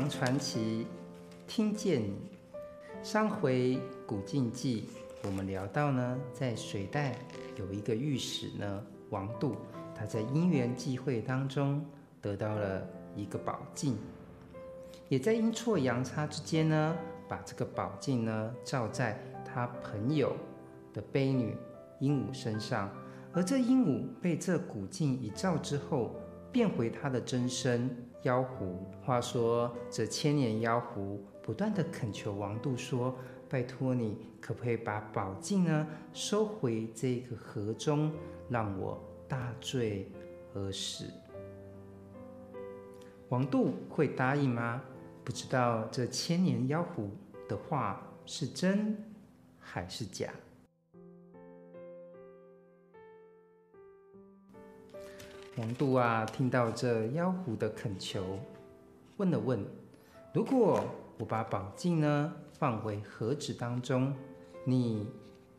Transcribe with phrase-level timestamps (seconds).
[0.00, 0.86] 王传奇，
[1.46, 2.14] 听见你。
[3.02, 4.88] 上回古镜记，
[5.22, 7.18] 我们聊到呢，在隋代
[7.58, 9.56] 有一个御史呢，王度，
[9.94, 11.84] 他在因缘际会当中
[12.22, 12.82] 得到了
[13.14, 13.98] 一个宝镜，
[15.10, 16.96] 也在阴错阳差之间呢，
[17.28, 20.34] 把这个宝镜呢照在他朋友
[20.94, 21.54] 的婢女
[21.98, 22.90] 鹦鹉身上，
[23.34, 26.16] 而这鹦鹉被这古镜一照之后，
[26.50, 27.94] 变回他的真身。
[28.22, 33.16] 妖狐，话说这千年妖狐不断的恳求王度说
[33.48, 38.12] ：“拜托你，可不可以把宝镜呢收回这个河中，
[38.48, 40.10] 让我大醉
[40.54, 41.06] 而死？”
[43.30, 44.82] 王度会答应吗？
[45.24, 47.10] 不知道这千年妖狐
[47.48, 48.96] 的话是真
[49.58, 50.30] 还是假。
[55.56, 58.38] 王度啊，听到这妖狐的恳求，
[59.16, 59.64] 问了问
[60.32, 60.82] ：“如果
[61.18, 64.14] 我把宝镜呢放回盒子当中，
[64.64, 65.08] 你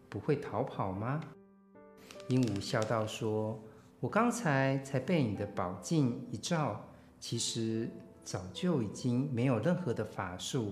[0.07, 1.21] 不会逃跑吗？”
[2.29, 3.59] 鹦鹉笑道说
[3.99, 6.81] ：“我刚才才被你的宝镜一照，
[7.19, 7.89] 其实
[8.23, 10.71] 早就已经没有任何的法术，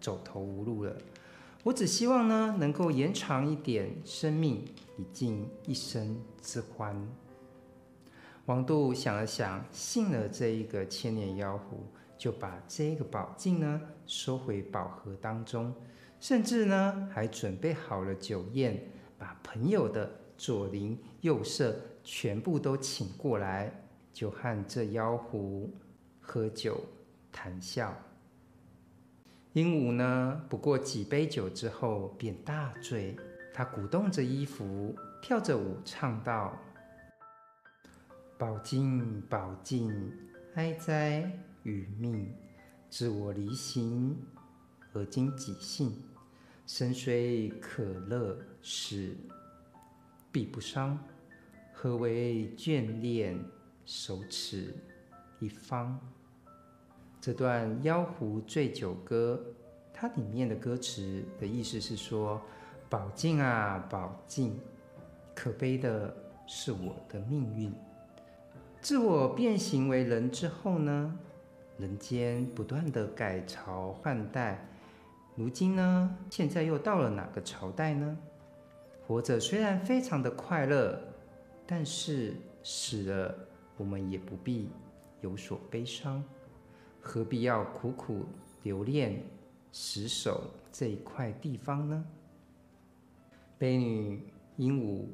[0.00, 0.96] 走投无路了。
[1.64, 4.64] 我只希望呢，能够延长一点生命，
[4.96, 7.06] 以尽一生之欢。”
[8.46, 11.86] 王度想了想，信了这一个千年妖狐，
[12.18, 15.74] 就把这个宝镜呢收回宝盒当中，
[16.20, 18.78] 甚至呢还准备好了酒宴，
[19.16, 23.72] 把朋友的左邻右舍全部都请过来，
[24.12, 25.72] 就和这妖狐
[26.20, 26.78] 喝酒
[27.32, 27.96] 谈笑。
[29.54, 33.16] 鹦鹉呢，不过几杯酒之后便大醉，
[33.54, 36.54] 他鼓动着衣服，跳着舞，唱道。
[38.36, 40.12] 宝镜，宝镜，
[40.54, 41.30] 哀哉
[41.62, 42.34] 与命！
[42.90, 44.16] 自我离形，
[44.92, 46.02] 而今己性。
[46.66, 49.14] 身虽可乐，死
[50.32, 50.98] 必不伤。
[51.72, 53.38] 何为眷恋，
[53.84, 54.74] 守此
[55.38, 55.96] 一方？
[57.20, 59.40] 这段妖狐醉酒歌，
[59.92, 62.42] 它里面的歌词的意思是说：
[62.90, 64.58] 宝镜啊，宝镜，
[65.36, 66.12] 可悲的
[66.48, 67.72] 是我的命运。
[68.84, 71.18] 自我变形为人之后呢，
[71.78, 74.62] 人间不断的改朝换代，
[75.34, 78.14] 如今呢，现在又到了哪个朝代呢？
[79.06, 81.00] 活着虽然非常的快乐，
[81.66, 83.34] 但是死了，
[83.78, 84.68] 我们也不必
[85.22, 86.22] 有所悲伤，
[87.00, 88.26] 何必要苦苦
[88.64, 89.18] 留恋
[89.72, 92.04] 死守这一块地方呢？
[93.56, 94.22] 悲女
[94.58, 95.06] 鹦鹉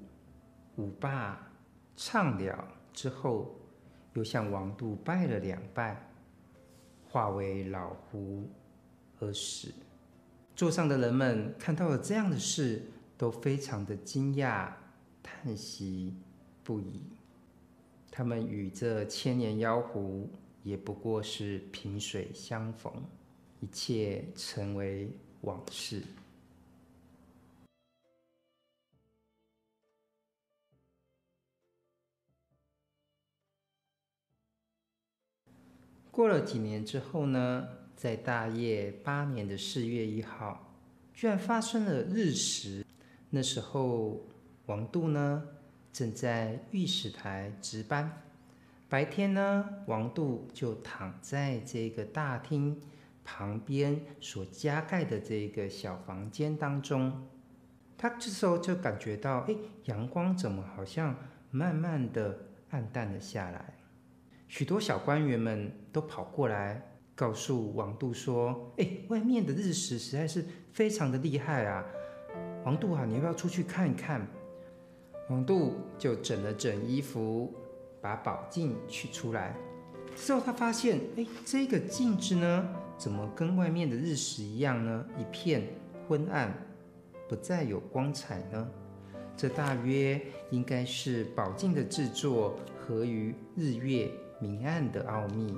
[0.75, 1.41] 舞罢
[1.94, 3.54] 唱了之后。
[4.15, 6.10] 又向王度拜了两拜，
[7.09, 8.48] 化为老狐
[9.19, 9.72] 而死。
[10.56, 12.82] 座上的人们看到了这样的事，
[13.16, 14.71] 都非常的惊讶，
[15.22, 16.15] 叹息
[16.62, 17.03] 不已。
[18.10, 20.28] 他们与这千年妖狐
[20.62, 22.92] 也不过是萍水相逢，
[23.60, 25.10] 一切成为
[25.42, 26.03] 往事。
[36.10, 40.75] 过了几年之后呢，在大业八年的四月一号，
[41.15, 42.84] 居然发生了日食。
[43.31, 44.21] 那时候，
[44.66, 45.44] 王度呢
[45.93, 48.22] 正在御史台值班。
[48.88, 52.81] 白天呢，王度就躺在这个大厅
[53.25, 57.28] 旁边所加盖的这个小房间当中。
[57.97, 59.54] 他这时候就感觉到，哎，
[59.84, 61.15] 阳光怎么好像
[61.53, 62.36] 慢慢的
[62.71, 63.74] 暗淡了下来。
[64.50, 71.86] 许多小官员们都跑过来告诉王度说：“哎，外面的日食实在是非常的厉害啊！
[72.64, 74.26] 王度啊，你要不要出去看一看？”
[75.30, 77.54] 王度就整了整衣服，
[78.00, 79.54] 把宝镜取出来。
[80.16, 82.68] 之后他发现，哎，这个镜子呢，
[82.98, 85.06] 怎么跟外面的日食一样呢？
[85.16, 85.62] 一片
[86.08, 86.53] 昏暗，
[87.28, 88.68] 不再有光彩呢？
[89.36, 90.20] 这大约
[90.50, 94.10] 应该是宝镜的制作合于日月。
[94.41, 95.54] 明暗的奥秘，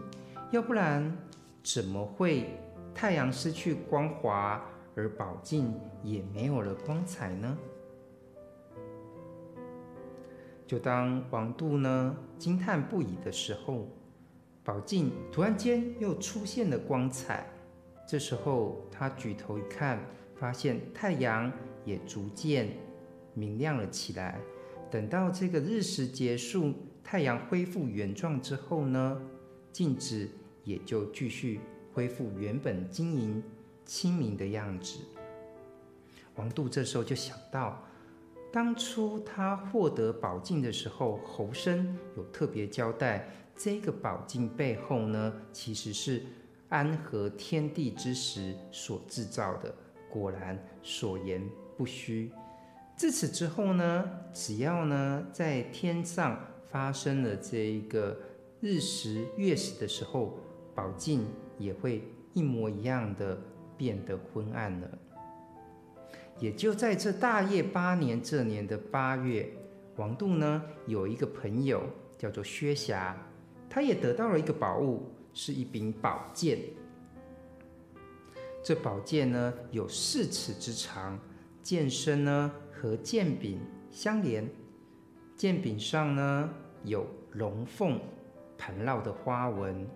[0.50, 1.16] 要不然
[1.62, 2.58] 怎么会
[2.92, 4.60] 太阳失去光华，
[4.96, 7.56] 而宝镜也没有了光彩呢？
[10.66, 13.86] 就当王度呢惊叹不已的时候，
[14.64, 17.46] 宝镜突然间又出现了光彩。
[18.04, 20.00] 这时候他举头一看，
[20.34, 21.52] 发现太阳
[21.84, 22.68] 也逐渐
[23.32, 24.40] 明亮了起来。
[24.90, 26.74] 等到这个日食结束。
[27.04, 29.20] 太阳恢复原状之后呢，
[29.72, 30.28] 镜子
[30.64, 31.60] 也就继续
[31.92, 33.42] 恢复原本晶莹
[33.84, 34.98] 清明的样子。
[36.36, 37.82] 王度这时候就想到，
[38.52, 46.22] 当初他获得宝镜的时候，侯生有特别交代，这个宝镜背后呢，其实是
[46.68, 49.74] 安和天地之时所制造的。
[50.08, 51.42] 果然所言
[51.74, 52.30] 不虚。
[52.94, 56.38] 自此之后呢，只要呢在天上
[56.72, 58.18] 发生了这一个
[58.60, 60.38] 日食月食的时候，
[60.74, 61.26] 宝镜
[61.58, 62.02] 也会
[62.32, 63.38] 一模一样的
[63.76, 64.98] 变得昏暗了。
[66.38, 69.48] 也就在这大业八年这年的八月，
[69.96, 71.82] 王度呢有一个朋友
[72.16, 73.16] 叫做薛霞，
[73.68, 76.58] 他也得到了一个宝物，是一柄宝剑。
[78.64, 81.18] 这宝剑呢有四尺之长，
[81.62, 83.60] 剑身呢和剑柄
[83.90, 84.48] 相连，
[85.36, 86.50] 剑柄上呢
[86.84, 87.98] 有龙凤
[88.56, 89.86] 盘绕的花纹，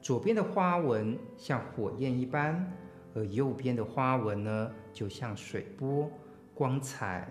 [0.00, 2.72] 左边的花纹像火焰一般，
[3.14, 6.10] 而右边的花纹呢就像水波，
[6.54, 7.30] 光彩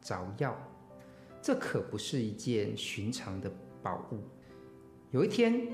[0.00, 0.56] 照耀。
[1.40, 3.50] 这可不是一件寻常的
[3.82, 4.18] 宝物。
[5.12, 5.68] 有一天，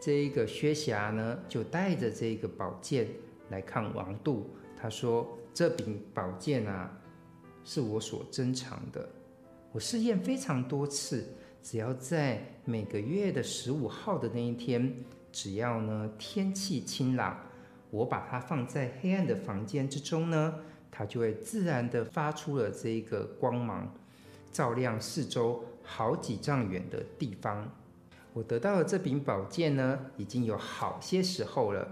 [0.00, 3.06] 这一个薛霞呢就带着这个宝剑。
[3.50, 4.48] 来看王度，
[4.80, 6.88] 他说：“这柄宝剑啊，
[7.64, 9.08] 是我所珍藏的。
[9.72, 11.24] 我试验非常多次，
[11.62, 14.94] 只要在每个月的十五号的那一天，
[15.30, 17.38] 只要呢天气晴朗，
[17.90, 20.54] 我把它放在黑暗的房间之中呢，
[20.90, 23.94] 它就会自然地发出了这一个光芒，
[24.52, 27.70] 照亮四周好几丈远的地方。
[28.32, 31.88] 我得到了这柄宝剑呢，已经有好些时候了。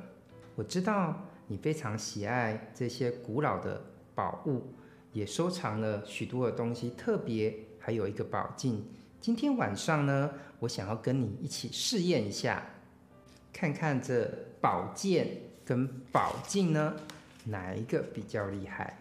[0.54, 1.14] 我知道。”
[1.50, 3.82] 你非常喜爱这些古老的
[4.14, 4.64] 宝物，
[5.14, 7.58] 也收藏了许多的东西，特别
[7.88, 8.84] 还有一个宝镜。
[9.18, 12.62] 今天晚上呢，我想要跟你一起试验一下，
[13.50, 14.30] 看看这
[14.60, 16.94] 宝剑跟宝镜呢，
[17.44, 18.98] 哪一个比较厉害？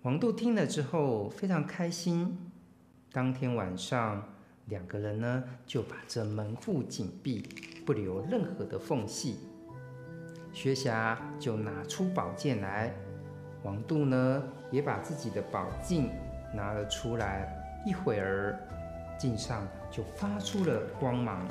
[0.00, 2.50] 王度听了之后非常开心，
[3.12, 4.26] 当天晚上。
[4.68, 7.42] 两个人呢，就把这门户紧闭，
[7.84, 9.49] 不留任何的缝隙。
[10.52, 12.92] 薛霞就拿出宝剑来，
[13.62, 16.10] 王度呢也把自己的宝镜
[16.54, 17.56] 拿了出来。
[17.86, 18.58] 一会儿，
[19.18, 21.46] 镜上就发出了光芒，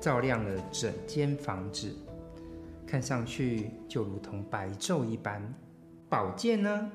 [0.00, 1.96] 照亮了整间房子，
[2.86, 5.42] 看上去就如同白昼一般。
[6.08, 6.90] 宝剑呢，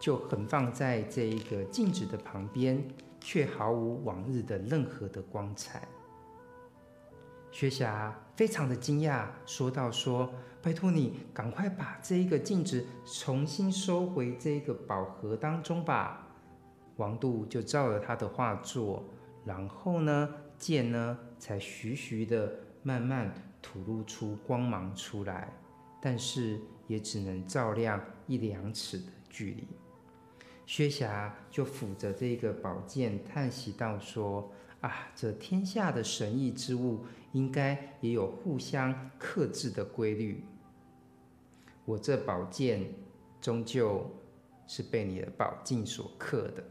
[0.00, 2.82] 就横放在这一个镜子的旁边。
[3.24, 5.86] 却毫无往日的任何的光彩。
[7.52, 10.32] 薛霞非常的惊讶，说道：“说，
[10.62, 16.26] 拜托你赶快把这一个镜子重新收回这一个宝盒当中吧。”
[16.96, 19.04] 王度就照了他的话做，
[19.44, 20.28] 然后呢，
[20.58, 22.50] 剑呢才徐徐的
[22.82, 25.52] 慢慢吐露出光芒出来，
[26.00, 29.68] 但是也只能照亮一两尺的距离。
[30.64, 34.50] 薛霞就抚着这个宝剑，叹息道：“说
[34.82, 40.44] 啊，这天下的神异之物，应该也有互相克制的规律。
[41.84, 42.84] 我这宝剑，
[43.40, 44.10] 终究
[44.66, 46.62] 是被你的宝镜所克的。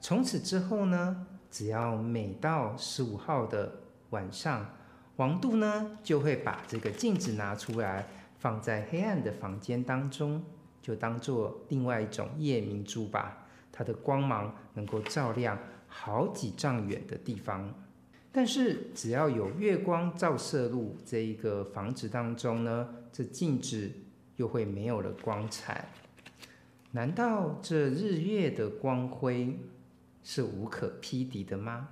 [0.00, 3.70] 从此之后呢，只要每到十五号的
[4.10, 4.68] 晚上，
[5.16, 8.06] 王度呢就会把这个镜子拿出来，
[8.38, 10.42] 放在黑暗的房间当中。”
[10.82, 15.58] 就当做另外一种夜明珠吧，它的光芒能够照亮
[15.90, 17.74] 好几丈远的地方。
[18.32, 23.90] 但是只要有月光照射入这一个房子当中呢，这镜子
[24.36, 25.90] 又会没有了光彩。
[26.92, 29.58] 难道这日月的光辉
[30.22, 31.88] 是无可匹敌的吗？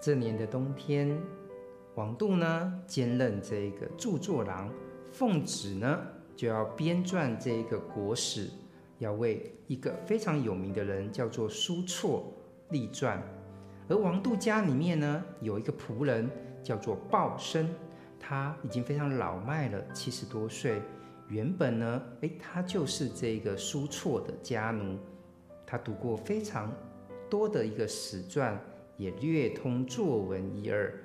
[0.00, 1.20] 这年的冬天。
[1.94, 4.72] 王度呢，兼任这个著作郎，
[5.10, 6.06] 奉旨呢
[6.38, 8.48] 就要编撰这一个国史，
[9.00, 12.22] 要为一个非常有名的人叫做苏绰
[12.70, 13.20] 立传。
[13.88, 16.30] 而王度家里面呢，有一个仆人
[16.62, 17.68] 叫做鲍生，
[18.20, 20.80] 他已经非常老迈了，七十多岁。
[21.26, 24.96] 原本呢，诶，他就是这个苏绰的家奴，
[25.66, 26.72] 他读过非常
[27.28, 28.56] 多的一个史传，
[28.96, 30.96] 也略通作文一二。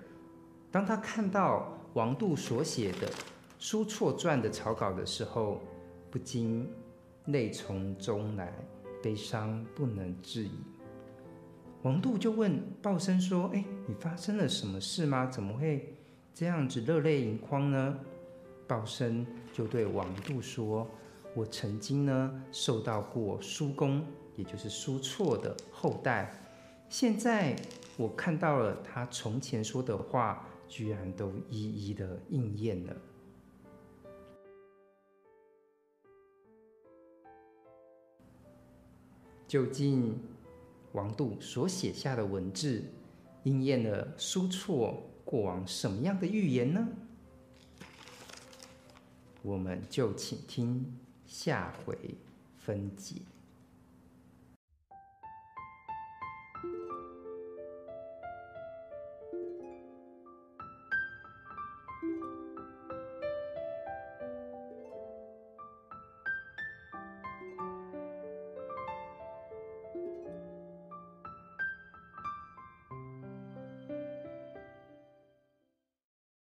[0.70, 3.08] 当他看到王度所写的
[3.65, 5.62] 《苏绰传》的草稿的时候，
[6.12, 6.67] 不禁
[7.27, 8.53] 泪从中来，
[9.01, 10.51] 悲伤不能自已。
[11.84, 15.27] 王度就问鲍生说：“哎，你发生了什么事吗？
[15.27, 15.96] 怎么会
[16.34, 17.98] 这样子热泪盈眶呢？”
[18.67, 20.86] 鲍生就对王度说
[21.34, 24.05] ：“我曾经呢受到过叔公，
[24.36, 26.38] 也就是叔错的后代。
[26.89, 27.55] 现在
[27.96, 32.93] 我看到了他从前说的话，居然都一一的应验了。
[39.53, 40.19] 究竟，
[40.93, 42.83] 王度所写下的文字
[43.43, 46.88] 应验了苏绰过往什么样的预言呢？
[49.43, 51.95] 我们就请听下回
[52.57, 53.17] 分解。